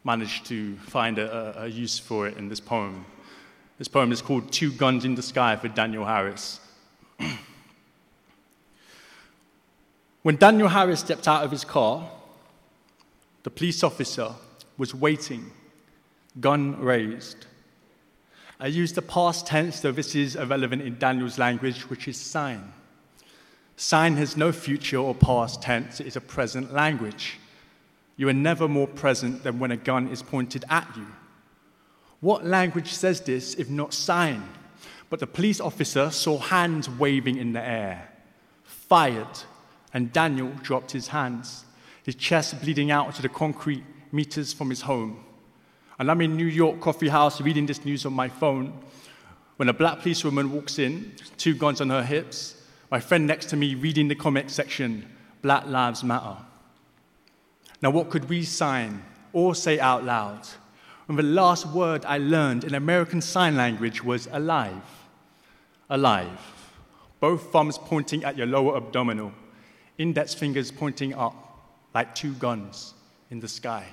managed 0.05 0.45
to 0.45 0.77
find 0.77 1.17
a, 1.17 1.63
a 1.63 1.67
use 1.67 1.99
for 1.99 2.27
it 2.27 2.37
in 2.37 2.47
this 2.47 2.61
poem. 2.61 3.05
This 3.77 3.87
poem 3.89 4.11
is 4.11 4.21
called 4.21 4.51
Two 4.51 4.71
Guns 4.71 5.03
in 5.03 5.15
the 5.15 5.21
Sky 5.21 5.57
for 5.57 5.67
Daniel 5.67 6.05
Harris. 6.05 6.61
when 10.23 10.37
Daniel 10.37 10.69
Harris 10.69 11.01
stepped 11.01 11.27
out 11.27 11.43
of 11.43 11.51
his 11.51 11.65
car, 11.65 12.09
the 13.43 13.49
police 13.49 13.83
officer 13.83 14.33
was 14.77 14.95
waiting, 14.95 15.51
gun 16.39 16.79
raised. 16.79 17.45
I 18.59 18.67
use 18.67 18.93
the 18.93 19.01
past 19.01 19.45
tense, 19.45 19.81
though 19.81 19.91
this 19.91 20.15
is 20.15 20.37
irrelevant 20.37 20.81
in 20.81 20.97
Daniel's 20.97 21.37
language, 21.37 21.89
which 21.89 22.07
is 22.07 22.15
sign. 22.15 22.71
Sign 23.75 24.15
has 24.15 24.37
no 24.37 24.53
future 24.53 24.97
or 24.97 25.13
past 25.13 25.61
tense, 25.61 25.99
it 25.99 26.07
is 26.07 26.15
a 26.15 26.21
present 26.21 26.73
language. 26.73 27.39
You 28.15 28.29
are 28.29 28.33
never 28.33 28.69
more 28.69 28.87
present 28.87 29.43
than 29.43 29.59
when 29.59 29.71
a 29.71 29.77
gun 29.77 30.07
is 30.07 30.21
pointed 30.23 30.63
at 30.69 30.87
you. 30.95 31.07
What 32.25 32.43
language 32.43 32.91
says 32.91 33.21
this 33.21 33.53
if 33.53 33.69
not 33.69 33.93
sign? 33.93 34.49
But 35.11 35.19
the 35.19 35.27
police 35.27 35.61
officer 35.61 36.09
saw 36.09 36.39
hands 36.39 36.89
waving 36.89 37.37
in 37.37 37.53
the 37.53 37.61
air. 37.61 38.09
fired, 38.63 39.37
and 39.93 40.11
Daniel 40.11 40.49
dropped 40.63 40.89
his 40.89 41.09
hands, 41.09 41.65
his 42.03 42.15
chest 42.15 42.59
bleeding 42.61 42.89
out 42.89 43.13
to 43.13 43.21
the 43.21 43.29
concrete 43.29 43.83
meters 44.11 44.53
from 44.53 44.71
his 44.71 44.81
home. 44.81 45.23
And 45.99 46.09
I'm 46.09 46.19
in 46.21 46.35
New 46.35 46.47
York 46.47 46.81
coffee 46.81 47.09
house 47.09 47.39
reading 47.41 47.67
this 47.67 47.85
news 47.85 48.07
on 48.07 48.13
my 48.13 48.27
phone 48.27 48.73
when 49.57 49.69
a 49.69 49.73
black 49.73 49.99
policewoman 49.99 50.51
walks 50.51 50.79
in, 50.79 51.11
two 51.37 51.53
guns 51.53 51.79
on 51.79 51.91
her 51.91 52.03
hips, 52.03 52.55
my 52.89 52.99
friend 52.99 53.27
next 53.27 53.49
to 53.49 53.55
me 53.55 53.75
reading 53.75 54.07
the 54.07 54.15
comment 54.15 54.49
section, 54.49 55.07
Black 55.43 55.67
Lives 55.67 56.03
Matter. 56.03 56.37
Now, 57.83 57.91
what 57.91 58.09
could 58.09 58.29
we 58.29 58.41
sign 58.41 59.05
or 59.31 59.53
say 59.53 59.79
out 59.79 60.03
loud 60.03 60.47
when 61.05 61.17
the 61.17 61.23
last 61.23 61.67
word 61.67 62.03
I 62.05 62.17
learned 62.17 62.63
in 62.63 62.73
American 62.73 63.21
Sign 63.21 63.55
Language 63.55 64.03
was 64.03 64.27
alive? 64.31 64.81
Alive. 65.89 66.39
Both 67.19 67.51
thumbs 67.51 67.77
pointing 67.77 68.23
at 68.23 68.37
your 68.37 68.47
lower 68.47 68.75
abdominal, 68.75 69.31
index 69.97 70.33
fingers 70.33 70.71
pointing 70.71 71.13
up 71.13 71.35
like 71.93 72.15
two 72.15 72.33
guns 72.33 72.93
in 73.29 73.39
the 73.39 73.47
sky. 73.47 73.85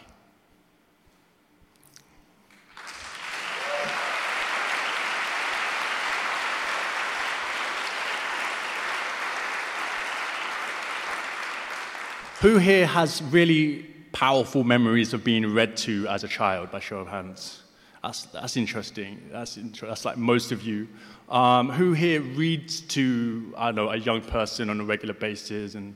Who 12.40 12.58
here 12.58 12.86
has 12.86 13.22
really 13.22 13.91
powerful 14.12 14.64
memories 14.64 15.12
of 15.14 15.24
being 15.24 15.52
read 15.52 15.76
to 15.78 16.06
as 16.08 16.24
a 16.24 16.28
child, 16.28 16.70
by 16.70 16.80
show 16.80 16.98
of 16.98 17.08
hands? 17.08 17.62
That's, 18.02 18.24
that's 18.26 18.56
interesting. 18.56 19.20
That's, 19.30 19.56
inter- 19.56 19.86
that's 19.86 20.04
like 20.04 20.16
most 20.16 20.52
of 20.52 20.62
you. 20.62 20.88
Um, 21.28 21.70
who 21.70 21.92
here 21.92 22.20
reads 22.20 22.80
to, 22.80 23.54
I 23.56 23.66
don't 23.66 23.76
know, 23.76 23.90
a 23.90 23.96
young 23.96 24.20
person 24.20 24.70
on 24.70 24.80
a 24.80 24.84
regular 24.84 25.14
basis? 25.14 25.76
And 25.76 25.94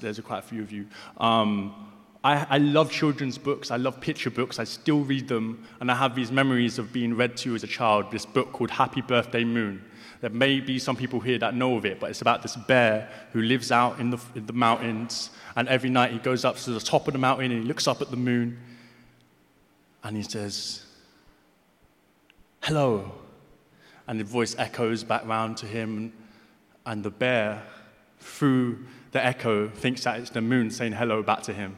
there's 0.00 0.20
quite 0.20 0.38
a 0.38 0.42
few 0.42 0.62
of 0.62 0.70
you. 0.70 0.86
Um, 1.18 1.92
I, 2.24 2.46
I, 2.48 2.58
love 2.58 2.92
children's 2.92 3.36
books. 3.36 3.72
I 3.72 3.76
love 3.76 4.00
picture 4.00 4.30
books. 4.30 4.60
I 4.60 4.64
still 4.64 5.00
read 5.00 5.26
them. 5.26 5.66
And 5.80 5.90
I 5.90 5.96
have 5.96 6.14
these 6.14 6.30
memories 6.30 6.78
of 6.78 6.92
being 6.92 7.16
read 7.16 7.36
to 7.38 7.56
as 7.56 7.64
a 7.64 7.66
child, 7.66 8.12
this 8.12 8.24
book 8.24 8.52
called 8.52 8.70
Happy 8.70 9.00
Birthday 9.00 9.42
Moon. 9.42 9.84
There 10.22 10.30
may 10.30 10.60
be 10.60 10.78
some 10.78 10.94
people 10.94 11.18
here 11.18 11.36
that 11.38 11.56
know 11.56 11.76
of 11.76 11.84
it, 11.84 11.98
but 11.98 12.08
it's 12.08 12.22
about 12.22 12.42
this 12.42 12.54
bear 12.54 13.08
who 13.32 13.42
lives 13.42 13.72
out 13.72 13.98
in 13.98 14.10
the, 14.10 14.18
in 14.36 14.46
the 14.46 14.52
mountains, 14.52 15.30
and 15.56 15.68
every 15.68 15.90
night 15.90 16.12
he 16.12 16.18
goes 16.18 16.44
up 16.44 16.56
to 16.58 16.70
the 16.70 16.80
top 16.80 17.08
of 17.08 17.12
the 17.12 17.18
mountain 17.18 17.50
and 17.50 17.60
he 17.60 17.66
looks 17.66 17.88
up 17.88 18.00
at 18.00 18.12
the 18.12 18.16
moon, 18.16 18.56
and 20.04 20.16
he 20.16 20.22
says, 20.22 20.86
Hello. 22.62 23.12
And 24.06 24.20
the 24.20 24.24
voice 24.24 24.54
echoes 24.58 25.02
back 25.02 25.26
round 25.26 25.56
to 25.58 25.66
him, 25.66 26.12
and 26.86 27.02
the 27.02 27.10
bear, 27.10 27.64
through 28.20 28.84
the 29.10 29.24
echo, 29.24 29.68
thinks 29.68 30.04
that 30.04 30.20
it's 30.20 30.30
the 30.30 30.40
moon 30.40 30.70
saying 30.70 30.92
hello 30.92 31.24
back 31.24 31.42
to 31.42 31.52
him. 31.52 31.76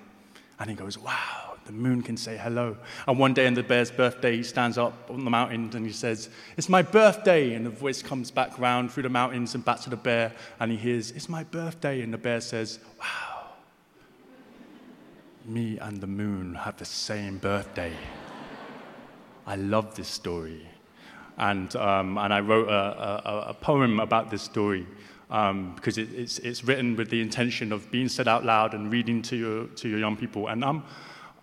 And 0.58 0.68
he 0.68 0.76
goes, 0.76 0.98
Wow 0.98 1.43
the 1.66 1.72
moon 1.72 2.02
can 2.02 2.16
say 2.16 2.36
hello. 2.36 2.76
And 3.06 3.18
one 3.18 3.34
day 3.34 3.46
on 3.46 3.54
the 3.54 3.62
bear's 3.62 3.90
birthday, 3.90 4.36
he 4.36 4.42
stands 4.42 4.76
up 4.76 5.10
on 5.10 5.24
the 5.24 5.30
mountain 5.30 5.70
and 5.74 5.86
he 5.86 5.92
says, 5.92 6.28
It's 6.56 6.68
my 6.68 6.82
birthday. 6.82 7.54
And 7.54 7.64
the 7.64 7.70
voice 7.70 8.02
comes 8.02 8.30
back 8.30 8.58
round 8.58 8.92
through 8.92 9.04
the 9.04 9.08
mountains 9.08 9.54
and 9.54 9.64
back 9.64 9.80
to 9.80 9.90
the 9.90 9.96
bear, 9.96 10.32
and 10.60 10.70
he 10.70 10.76
hears, 10.76 11.10
It's 11.12 11.28
my 11.28 11.44
birthday. 11.44 12.02
And 12.02 12.12
the 12.12 12.18
bear 12.18 12.40
says, 12.40 12.80
Wow, 13.00 13.52
me 15.44 15.78
and 15.78 16.00
the 16.00 16.06
moon 16.06 16.54
have 16.54 16.76
the 16.76 16.84
same 16.84 17.38
birthday. 17.38 17.92
I 19.46 19.56
love 19.56 19.94
this 19.94 20.08
story. 20.08 20.66
And, 21.36 21.74
um, 21.76 22.16
and 22.18 22.32
I 22.32 22.40
wrote 22.40 22.68
a, 22.68 23.28
a, 23.28 23.44
a, 23.48 23.54
poem 23.54 23.98
about 23.98 24.30
this 24.30 24.42
story 24.42 24.86
um, 25.30 25.74
because 25.74 25.98
it, 25.98 26.08
it's, 26.14 26.38
it's 26.38 26.62
written 26.62 26.94
with 26.94 27.10
the 27.10 27.20
intention 27.20 27.72
of 27.72 27.90
being 27.90 28.08
said 28.08 28.28
out 28.28 28.44
loud 28.44 28.72
and 28.72 28.92
reading 28.92 29.20
to 29.22 29.36
your, 29.36 29.66
to 29.66 29.88
your 29.88 29.98
young 29.98 30.16
people. 30.16 30.46
And 30.46 30.64
I'm, 30.64 30.84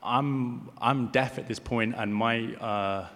I'm, 0.03 0.69
I'm 0.79 1.07
deaf 1.07 1.37
at 1.37 1.47
this 1.47 1.59
point, 1.59 1.95
and 1.97 2.13
my, 2.13 2.53
uh, 2.55 3.07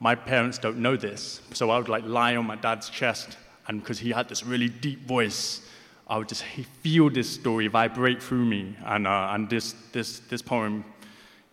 my 0.00 0.14
parents 0.14 0.58
don't 0.58 0.78
know 0.78 0.96
this. 0.96 1.40
So 1.52 1.70
I 1.70 1.78
would 1.78 1.88
like 1.88 2.04
lie 2.04 2.36
on 2.36 2.46
my 2.46 2.56
dad's 2.56 2.90
chest, 2.90 3.36
and 3.68 3.80
because 3.80 3.98
he 3.98 4.10
had 4.10 4.28
this 4.28 4.44
really 4.44 4.68
deep 4.68 5.06
voice, 5.06 5.60
I 6.06 6.18
would 6.18 6.28
just 6.28 6.44
feel 6.82 7.08
this 7.08 7.30
story 7.30 7.68
vibrate 7.68 8.22
through 8.22 8.44
me. 8.44 8.76
And, 8.84 9.06
uh, 9.06 9.30
and 9.32 9.48
this, 9.48 9.74
this, 9.92 10.18
this 10.20 10.42
poem 10.42 10.84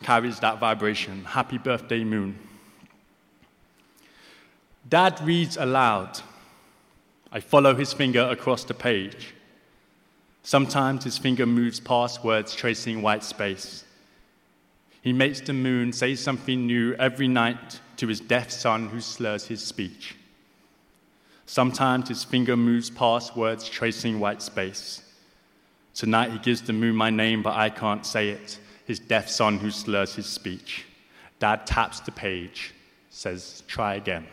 carries 0.03 0.39
that 0.39 0.59
vibration. 0.59 1.23
Happy 1.25 1.57
birthday, 1.57 2.03
moon. 2.03 2.37
Dad 4.89 5.21
reads 5.21 5.57
aloud. 5.57 6.19
I 7.31 7.39
follow 7.39 7.75
his 7.75 7.93
finger 7.93 8.27
across 8.29 8.63
the 8.63 8.73
page. 8.73 9.35
Sometimes 10.43 11.03
his 11.03 11.17
finger 11.17 11.45
moves 11.45 11.79
past 11.79 12.23
words 12.23 12.53
tracing 12.55 13.01
white 13.01 13.23
space. 13.23 13.85
He 15.01 15.13
makes 15.13 15.41
the 15.41 15.53
moon 15.53 15.93
say 15.93 16.15
something 16.15 16.67
new 16.67 16.93
every 16.93 17.27
night 17.27 17.79
to 17.97 18.07
his 18.07 18.19
deaf 18.19 18.51
son 18.51 18.89
who 18.89 19.01
slurs 19.01 19.45
his 19.45 19.63
speech. 19.63 20.15
Sometimes 21.45 22.07
his 22.07 22.23
finger 22.23 22.55
moves 22.55 22.89
past 22.89 23.35
words 23.35 23.67
tracing 23.67 24.19
white 24.19 24.41
space. 24.41 25.01
Tonight 25.93 26.31
he 26.31 26.39
gives 26.39 26.61
the 26.61 26.73
moon 26.73 26.95
my 26.95 27.09
name, 27.09 27.43
but 27.43 27.55
I 27.55 27.69
can't 27.69 28.05
say 28.05 28.29
it. 28.29 28.59
His 28.85 28.99
deaf 28.99 29.29
son 29.29 29.57
who 29.57 29.71
slurs 29.71 30.15
his 30.15 30.27
speech. 30.27 30.85
Dad 31.39 31.65
taps 31.65 31.99
the 31.99 32.11
page, 32.11 32.73
says, 33.09 33.63
try 33.67 33.95
again. 33.95 34.27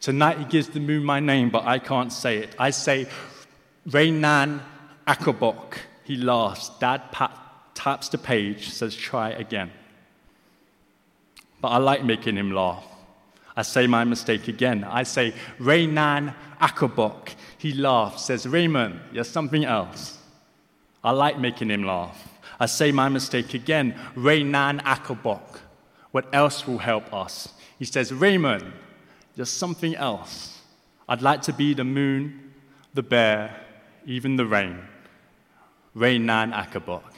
Tonight 0.00 0.38
he 0.38 0.44
gives 0.44 0.68
the 0.68 0.80
moon 0.80 1.04
my 1.04 1.20
name, 1.20 1.50
but 1.50 1.64
I 1.64 1.78
can't 1.78 2.12
say 2.12 2.38
it. 2.38 2.54
I 2.58 2.70
say, 2.70 3.06
Reynan 3.88 4.60
Akabok. 5.06 5.74
He 6.04 6.16
laughs. 6.16 6.70
Dad 6.80 7.12
pat, 7.12 7.30
taps 7.74 8.08
the 8.08 8.18
page, 8.18 8.70
says, 8.70 8.94
try 8.94 9.30
again. 9.30 9.70
But 11.60 11.68
I 11.68 11.78
like 11.78 12.04
making 12.04 12.36
him 12.36 12.52
laugh. 12.52 12.84
I 13.56 13.62
say 13.62 13.86
my 13.86 14.04
mistake 14.04 14.48
again. 14.48 14.84
I 14.84 15.02
say, 15.02 15.34
Reynan 15.58 16.34
Akabok. 16.60 17.34
He 17.58 17.72
laughs, 17.72 18.24
says, 18.24 18.46
Raymond, 18.46 19.00
you're 19.12 19.24
something 19.24 19.64
else. 19.64 20.18
I 21.02 21.10
like 21.10 21.38
making 21.38 21.70
him 21.70 21.84
laugh. 21.84 22.28
I 22.58 22.66
say 22.66 22.92
my 22.92 23.08
mistake 23.08 23.54
again, 23.54 23.94
Reynan 24.14 24.80
Akabok. 24.82 25.60
What 26.10 26.26
else 26.32 26.66
will 26.66 26.78
help 26.78 27.12
us? 27.12 27.48
He 27.78 27.84
says, 27.84 28.12
Raymond, 28.12 28.72
you're 29.34 29.46
something 29.46 29.94
else. 29.94 30.60
I'd 31.08 31.22
like 31.22 31.42
to 31.42 31.52
be 31.52 31.74
the 31.74 31.84
moon, 31.84 32.52
the 32.94 33.02
bear, 33.02 33.56
even 34.06 34.36
the 34.36 34.46
rain. 34.46 34.78
Reynan 35.96 36.52
Akabok. 36.52 37.09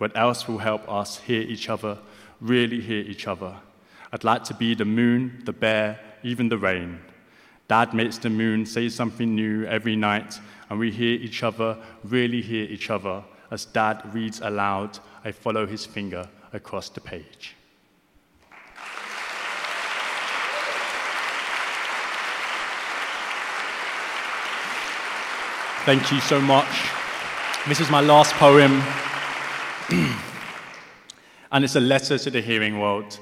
What 0.00 0.16
else 0.16 0.48
will 0.48 0.56
help 0.56 0.90
us 0.90 1.18
hear 1.18 1.42
each 1.42 1.68
other, 1.68 1.98
really 2.40 2.80
hear 2.80 3.00
each 3.00 3.26
other? 3.26 3.54
I'd 4.10 4.24
like 4.24 4.44
to 4.44 4.54
be 4.54 4.74
the 4.74 4.86
moon, 4.86 5.42
the 5.44 5.52
bear, 5.52 6.00
even 6.22 6.48
the 6.48 6.56
rain. 6.56 7.00
Dad 7.68 7.92
makes 7.92 8.16
the 8.16 8.30
moon 8.30 8.64
say 8.64 8.88
something 8.88 9.34
new 9.34 9.66
every 9.66 9.96
night, 9.96 10.40
and 10.70 10.78
we 10.78 10.90
hear 10.90 11.12
each 11.20 11.42
other, 11.42 11.76
really 12.02 12.40
hear 12.40 12.64
each 12.64 12.88
other. 12.88 13.22
As 13.50 13.66
Dad 13.66 14.00
reads 14.14 14.40
aloud, 14.40 14.98
I 15.22 15.32
follow 15.32 15.66
his 15.66 15.84
finger 15.84 16.26
across 16.54 16.88
the 16.88 17.02
page. 17.02 17.54
Thank 25.84 26.10
you 26.10 26.20
so 26.20 26.40
much. 26.40 26.88
This 27.68 27.80
is 27.80 27.90
my 27.90 28.00
last 28.00 28.32
poem. 28.36 28.82
and 31.52 31.64
it's 31.64 31.74
a 31.74 31.80
letter 31.80 32.16
to 32.16 32.30
the 32.30 32.40
hearing 32.40 32.78
world. 32.78 33.18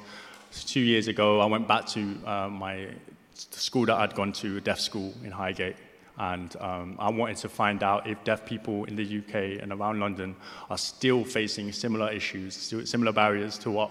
Two 0.53 0.81
years 0.81 1.09
ago, 1.09 1.41
I 1.41 1.47
went 1.47 1.67
back 1.67 1.87
to 1.89 2.19
uh, 2.27 2.49
my 2.51 2.89
school 3.35 3.87
that 3.87 3.97
I'd 3.97 4.15
gone 4.15 4.33
to, 4.35 4.59
a 4.59 4.61
deaf 4.61 4.79
school 4.79 5.15
in 5.25 5.31
Highgate, 5.31 5.77
and 6.19 6.55
um, 6.61 6.97
I 6.99 7.09
wanted 7.09 7.39
to 7.39 7.49
find 7.49 7.83
out 7.83 8.07
if 8.07 8.23
deaf 8.25 8.45
people 8.45 8.85
in 8.85 8.97
the 8.97 9.19
UK 9.19 9.63
and 9.63 9.73
around 9.73 10.01
London 10.01 10.37
are 10.69 10.77
still 10.77 11.25
facing 11.25 11.73
similar 11.73 12.13
issues, 12.13 12.55
similar 12.55 13.13
barriers 13.13 13.57
to 13.59 13.71
what 13.71 13.91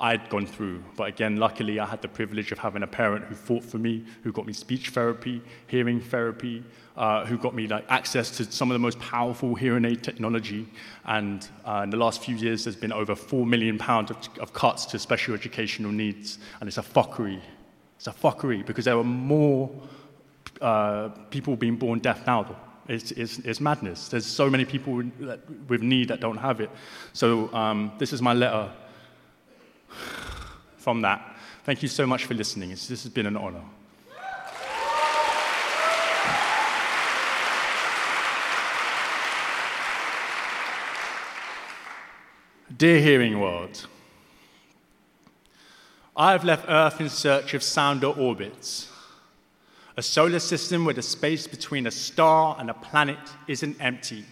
I'd 0.00 0.28
gone 0.28 0.46
through. 0.46 0.82
But 0.96 1.08
again, 1.08 1.36
luckily, 1.36 1.80
I 1.80 1.86
had 1.86 2.02
the 2.02 2.08
privilege 2.08 2.52
of 2.52 2.58
having 2.58 2.82
a 2.84 2.86
parent 2.86 3.24
who 3.24 3.34
fought 3.34 3.64
for 3.64 3.78
me, 3.78 4.04
who 4.22 4.30
got 4.30 4.46
me 4.46 4.52
speech 4.52 4.90
therapy, 4.90 5.42
hearing 5.66 6.00
therapy, 6.00 6.62
uh, 6.96 7.26
who 7.26 7.36
got 7.36 7.54
me 7.54 7.66
like 7.66 7.84
access 7.88 8.30
to 8.36 8.44
some 8.44 8.70
of 8.70 8.74
the 8.76 8.78
most 8.78 8.98
powerful 9.00 9.56
hearing 9.56 9.84
aid 9.84 10.04
technology. 10.04 10.68
And 11.04 11.48
uh, 11.64 11.80
in 11.82 11.90
the 11.90 11.96
last 11.96 12.22
few 12.22 12.36
years, 12.36 12.64
there's 12.64 12.76
been 12.76 12.92
over 12.92 13.16
four 13.16 13.44
million 13.44 13.76
pounds 13.76 14.10
of, 14.10 14.18
of 14.38 14.52
cuts 14.52 14.86
to 14.86 14.98
special 15.00 15.34
educational 15.34 15.90
needs, 15.90 16.38
and 16.60 16.68
it's 16.68 16.78
a 16.78 16.82
fuckery. 16.82 17.40
It's 17.96 18.06
a 18.06 18.12
fuckery 18.12 18.64
because 18.64 18.84
there 18.84 18.96
are 18.96 19.04
more 19.04 19.68
uh, 20.60 21.08
people 21.30 21.56
being 21.56 21.76
born 21.76 21.98
deaf 21.98 22.24
now. 22.24 22.56
It's, 22.86 23.10
it's, 23.12 23.38
it's, 23.40 23.60
madness. 23.60 24.08
There's 24.08 24.24
so 24.24 24.48
many 24.48 24.64
people 24.64 25.02
with 25.68 25.82
need 25.82 26.08
that 26.08 26.20
don't 26.20 26.38
have 26.38 26.60
it. 26.60 26.70
So 27.12 27.52
um, 27.52 27.92
this 27.98 28.14
is 28.14 28.22
my 28.22 28.32
letter 28.32 28.70
from 30.76 31.02
that. 31.02 31.36
Thank 31.64 31.82
you 31.82 31.88
so 31.88 32.06
much 32.06 32.24
for 32.24 32.34
listening. 32.34 32.70
This 32.70 32.88
has 32.88 33.08
been 33.08 33.26
an 33.26 33.36
honor. 33.36 33.62
Dear 42.76 43.00
hearing 43.00 43.40
world, 43.40 43.86
I 46.16 46.32
have 46.32 46.44
left 46.44 46.66
Earth 46.68 47.00
in 47.00 47.08
search 47.08 47.54
of 47.54 47.62
sounder 47.62 48.08
orbits. 48.08 48.90
A 49.96 50.02
solar 50.02 50.38
system 50.38 50.84
where 50.84 50.94
the 50.94 51.02
space 51.02 51.46
between 51.46 51.86
a 51.86 51.90
star 51.90 52.56
and 52.58 52.70
a 52.70 52.74
planet 52.74 53.18
isn't 53.48 53.76
empty. 53.80 54.24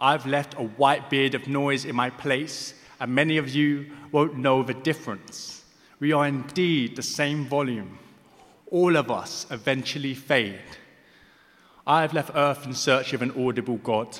I've 0.00 0.24
left 0.24 0.54
a 0.54 0.62
white 0.62 1.10
beard 1.10 1.34
of 1.34 1.46
noise 1.46 1.84
in 1.84 1.94
my 1.94 2.10
place 2.10 2.74
and 3.00 3.14
many 3.14 3.36
of 3.36 3.48
you 3.48 3.86
won't 4.12 4.36
know 4.36 4.62
the 4.62 4.74
difference. 4.74 5.64
We 6.00 6.12
are 6.12 6.26
indeed 6.26 6.96
the 6.96 7.02
same 7.02 7.46
volume. 7.46 7.98
All 8.70 8.96
of 8.96 9.10
us 9.10 9.46
eventually 9.50 10.14
fade. 10.14 10.60
I 11.86 12.02
have 12.02 12.14
left 12.14 12.32
earth 12.34 12.66
in 12.66 12.74
search 12.74 13.12
of 13.12 13.22
an 13.22 13.32
audible 13.46 13.76
God. 13.76 14.18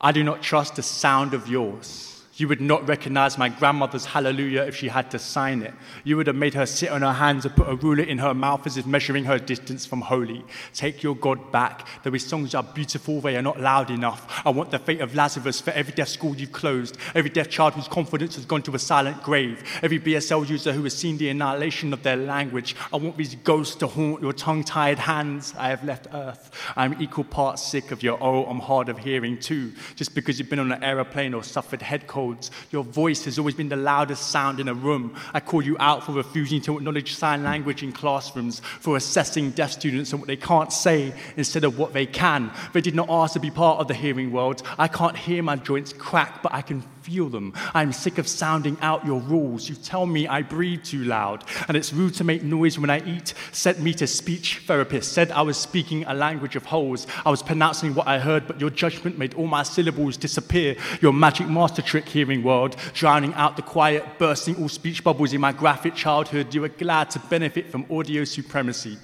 I 0.00 0.12
do 0.12 0.24
not 0.24 0.42
trust 0.42 0.76
the 0.76 0.82
sound 0.82 1.34
of 1.34 1.48
yours. 1.48 2.13
You 2.36 2.48
would 2.48 2.60
not 2.60 2.88
recognize 2.88 3.38
my 3.38 3.48
grandmother's 3.48 4.06
hallelujah 4.06 4.62
if 4.62 4.74
she 4.74 4.88
had 4.88 5.08
to 5.12 5.20
sign 5.20 5.62
it. 5.62 5.72
You 6.02 6.16
would 6.16 6.26
have 6.26 6.34
made 6.34 6.54
her 6.54 6.66
sit 6.66 6.90
on 6.90 7.02
her 7.02 7.12
hands 7.12 7.44
and 7.44 7.54
put 7.54 7.68
a 7.68 7.76
ruler 7.76 8.02
in 8.02 8.18
her 8.18 8.34
mouth 8.34 8.66
as 8.66 8.76
if 8.76 8.86
measuring 8.86 9.24
her 9.24 9.38
distance 9.38 9.86
from 9.86 10.00
holy. 10.00 10.44
Take 10.72 11.04
your 11.04 11.14
God 11.14 11.52
back. 11.52 11.86
Though 12.02 12.10
his 12.10 12.26
songs 12.26 12.52
are 12.56 12.64
beautiful, 12.64 13.20
they 13.20 13.36
are 13.36 13.42
not 13.42 13.60
loud 13.60 13.88
enough. 13.88 14.42
I 14.44 14.50
want 14.50 14.72
the 14.72 14.80
fate 14.80 15.00
of 15.00 15.14
Lazarus 15.14 15.60
for 15.60 15.70
every 15.70 15.92
deaf 15.92 16.08
school 16.08 16.34
you've 16.34 16.50
closed, 16.50 16.98
every 17.14 17.30
deaf 17.30 17.48
child 17.48 17.74
whose 17.74 17.86
confidence 17.86 18.34
has 18.34 18.46
gone 18.46 18.62
to 18.62 18.74
a 18.74 18.80
silent 18.80 19.22
grave, 19.22 19.62
every 19.80 20.00
BSL 20.00 20.48
user 20.48 20.72
who 20.72 20.82
has 20.82 20.96
seen 20.96 21.18
the 21.18 21.28
annihilation 21.28 21.92
of 21.92 22.02
their 22.02 22.16
language. 22.16 22.74
I 22.92 22.96
want 22.96 23.16
these 23.16 23.36
ghosts 23.36 23.76
to 23.76 23.86
haunt 23.86 24.22
your 24.22 24.32
tongue 24.32 24.64
tied 24.64 24.98
hands. 24.98 25.54
I 25.56 25.68
have 25.68 25.84
left 25.84 26.08
earth. 26.12 26.50
I'm 26.74 27.00
equal 27.00 27.24
parts 27.24 27.62
sick 27.62 27.92
of 27.92 28.02
your 28.02 28.20
oh, 28.20 28.44
I'm 28.46 28.58
hard 28.58 28.88
of 28.88 28.98
hearing 28.98 29.38
too. 29.38 29.72
Just 29.94 30.16
because 30.16 30.40
you've 30.40 30.50
been 30.50 30.58
on 30.58 30.72
an 30.72 30.82
aeroplane 30.82 31.32
or 31.32 31.44
suffered 31.44 31.80
head 31.80 32.08
cold 32.08 32.23
codes. 32.24 32.50
Your 32.70 32.84
voice 32.84 33.24
has 33.24 33.38
always 33.38 33.54
been 33.54 33.68
the 33.68 33.76
loudest 33.76 34.30
sound 34.30 34.60
in 34.60 34.68
a 34.68 34.74
room. 34.74 35.14
I 35.32 35.40
call 35.40 35.62
you 35.62 35.76
out 35.78 36.04
for 36.04 36.12
refusing 36.12 36.60
to 36.62 36.76
acknowledge 36.76 37.14
sign 37.14 37.42
language 37.42 37.82
in 37.82 37.92
classrooms, 37.92 38.60
for 38.60 38.96
assessing 38.96 39.50
deaf 39.50 39.72
students 39.72 40.12
and 40.12 40.20
what 40.20 40.28
they 40.28 40.36
can't 40.36 40.72
say 40.72 41.12
instead 41.36 41.64
of 41.64 41.78
what 41.78 41.92
they 41.92 42.06
can. 42.06 42.50
They 42.72 42.80
did 42.80 42.94
not 42.94 43.10
ask 43.10 43.34
to 43.34 43.40
be 43.40 43.50
part 43.50 43.80
of 43.80 43.88
the 43.88 43.94
hearing 43.94 44.32
world. 44.32 44.62
I 44.78 44.88
can't 44.88 45.16
hear 45.16 45.42
my 45.42 45.56
joints 45.56 45.92
crack, 45.92 46.42
but 46.42 46.54
I 46.54 46.62
can 46.62 46.82
feel 47.04 47.28
them. 47.28 47.52
I'm 47.74 47.92
sick 47.92 48.16
of 48.16 48.26
sounding 48.26 48.78
out 48.80 49.04
your 49.04 49.20
rules. 49.20 49.68
You 49.68 49.74
tell 49.74 50.06
me 50.06 50.26
I 50.26 50.40
breathe 50.40 50.84
too 50.84 51.04
loud, 51.04 51.44
and 51.68 51.76
it's 51.76 51.92
rude 51.92 52.14
to 52.14 52.24
make 52.24 52.42
noise 52.42 52.78
when 52.78 52.88
I 52.88 53.04
eat. 53.04 53.34
Sent 53.52 53.78
me 53.78 53.92
to 53.94 54.06
speech 54.06 54.62
therapist, 54.66 55.12
said 55.12 55.30
I 55.30 55.42
was 55.42 55.58
speaking 55.58 56.04
a 56.04 56.14
language 56.14 56.56
of 56.56 56.64
holes. 56.64 57.06
I 57.26 57.30
was 57.30 57.42
pronouncing 57.42 57.94
what 57.94 58.08
I 58.08 58.18
heard, 58.18 58.46
but 58.46 58.58
your 58.58 58.70
judgment 58.70 59.18
made 59.18 59.34
all 59.34 59.46
my 59.46 59.62
syllables 59.62 60.16
disappear. 60.16 60.76
Your 61.02 61.12
magic 61.12 61.46
master 61.46 61.82
trick, 61.82 62.08
hearing 62.08 62.42
world, 62.42 62.76
drowning 62.94 63.34
out 63.34 63.56
the 63.56 63.62
quiet, 63.62 64.18
bursting 64.18 64.56
all 64.56 64.70
speech 64.70 65.04
bubbles 65.04 65.34
in 65.34 65.40
my 65.42 65.52
graphic 65.52 65.94
childhood. 65.94 66.54
You 66.54 66.62
were 66.62 66.68
glad 66.68 67.10
to 67.10 67.18
benefit 67.18 67.70
from 67.70 67.84
audio 67.90 68.24
supremacy. 68.24 68.96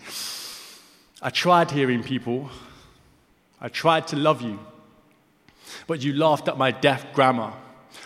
I 1.21 1.28
tried 1.28 1.71
hearing 1.71 2.02
people. 2.02 2.49
I 3.61 3.69
tried 3.69 4.07
to 4.09 4.16
love 4.16 4.40
you, 4.40 4.59
but 5.87 6.02
you 6.02 6.14
laughed 6.14 6.49
at 6.49 6.57
my 6.57 6.71
deaf 6.71 7.12
grammar. 7.12 7.52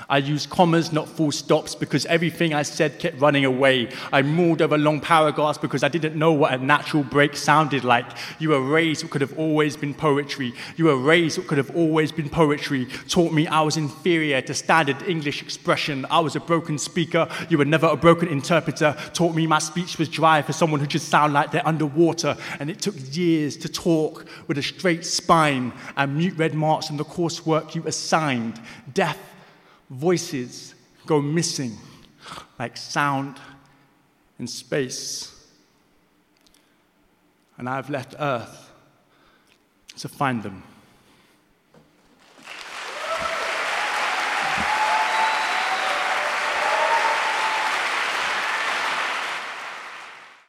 I 0.08 0.18
used 0.18 0.50
commas, 0.50 0.92
not 0.92 1.08
full 1.08 1.32
stops, 1.32 1.74
because 1.74 2.06
everything 2.06 2.54
I 2.54 2.62
said 2.62 2.98
kept 2.98 3.20
running 3.20 3.44
away. 3.44 3.88
I 4.12 4.22
mauled 4.22 4.62
over 4.62 4.76
long 4.76 5.00
paragraphs 5.00 5.58
because 5.58 5.82
I 5.82 5.88
didn't 5.88 6.16
know 6.16 6.32
what 6.32 6.52
a 6.52 6.58
natural 6.58 7.02
break 7.02 7.36
sounded 7.36 7.84
like. 7.84 8.06
You 8.38 8.54
erased 8.54 9.02
what 9.02 9.12
could 9.12 9.20
have 9.20 9.38
always 9.38 9.76
been 9.76 9.94
poetry. 9.94 10.52
You 10.76 10.90
erased 10.90 11.38
what 11.38 11.46
could 11.46 11.58
have 11.58 11.74
always 11.76 12.12
been 12.12 12.28
poetry. 12.28 12.86
Taught 13.08 13.32
me 13.32 13.46
I 13.46 13.60
was 13.62 13.76
inferior 13.76 14.40
to 14.42 14.54
standard 14.54 15.02
English 15.02 15.42
expression. 15.42 16.06
I 16.10 16.20
was 16.20 16.36
a 16.36 16.40
broken 16.40 16.78
speaker. 16.78 17.28
You 17.48 17.58
were 17.58 17.64
never 17.64 17.86
a 17.86 17.96
broken 17.96 18.28
interpreter. 18.28 18.96
Taught 19.12 19.34
me 19.34 19.46
my 19.46 19.58
speech 19.58 19.98
was 19.98 20.08
dry 20.08 20.42
for 20.42 20.52
someone 20.52 20.80
who 20.80 20.86
just 20.86 21.08
sound 21.08 21.32
like 21.32 21.50
they're 21.50 21.66
underwater. 21.66 22.36
And 22.60 22.70
it 22.70 22.80
took 22.80 22.94
years 23.16 23.56
to 23.58 23.68
talk 23.68 24.26
with 24.48 24.58
a 24.58 24.62
straight 24.62 25.04
spine 25.04 25.72
and 25.96 26.16
mute 26.16 26.36
red 26.36 26.54
marks 26.54 26.90
in 26.90 26.96
the 26.96 27.04
coursework 27.04 27.74
you 27.74 27.82
assigned. 27.86 28.60
Deaf 28.92 29.18
voices 29.94 30.74
go 31.06 31.20
missing 31.20 31.76
like 32.58 32.76
sound 32.76 33.36
in 34.38 34.46
space. 34.46 35.30
And 37.56 37.68
I've 37.68 37.88
left 37.88 38.14
Earth 38.18 38.72
to 39.98 40.08
find 40.08 40.42
them. 40.42 40.62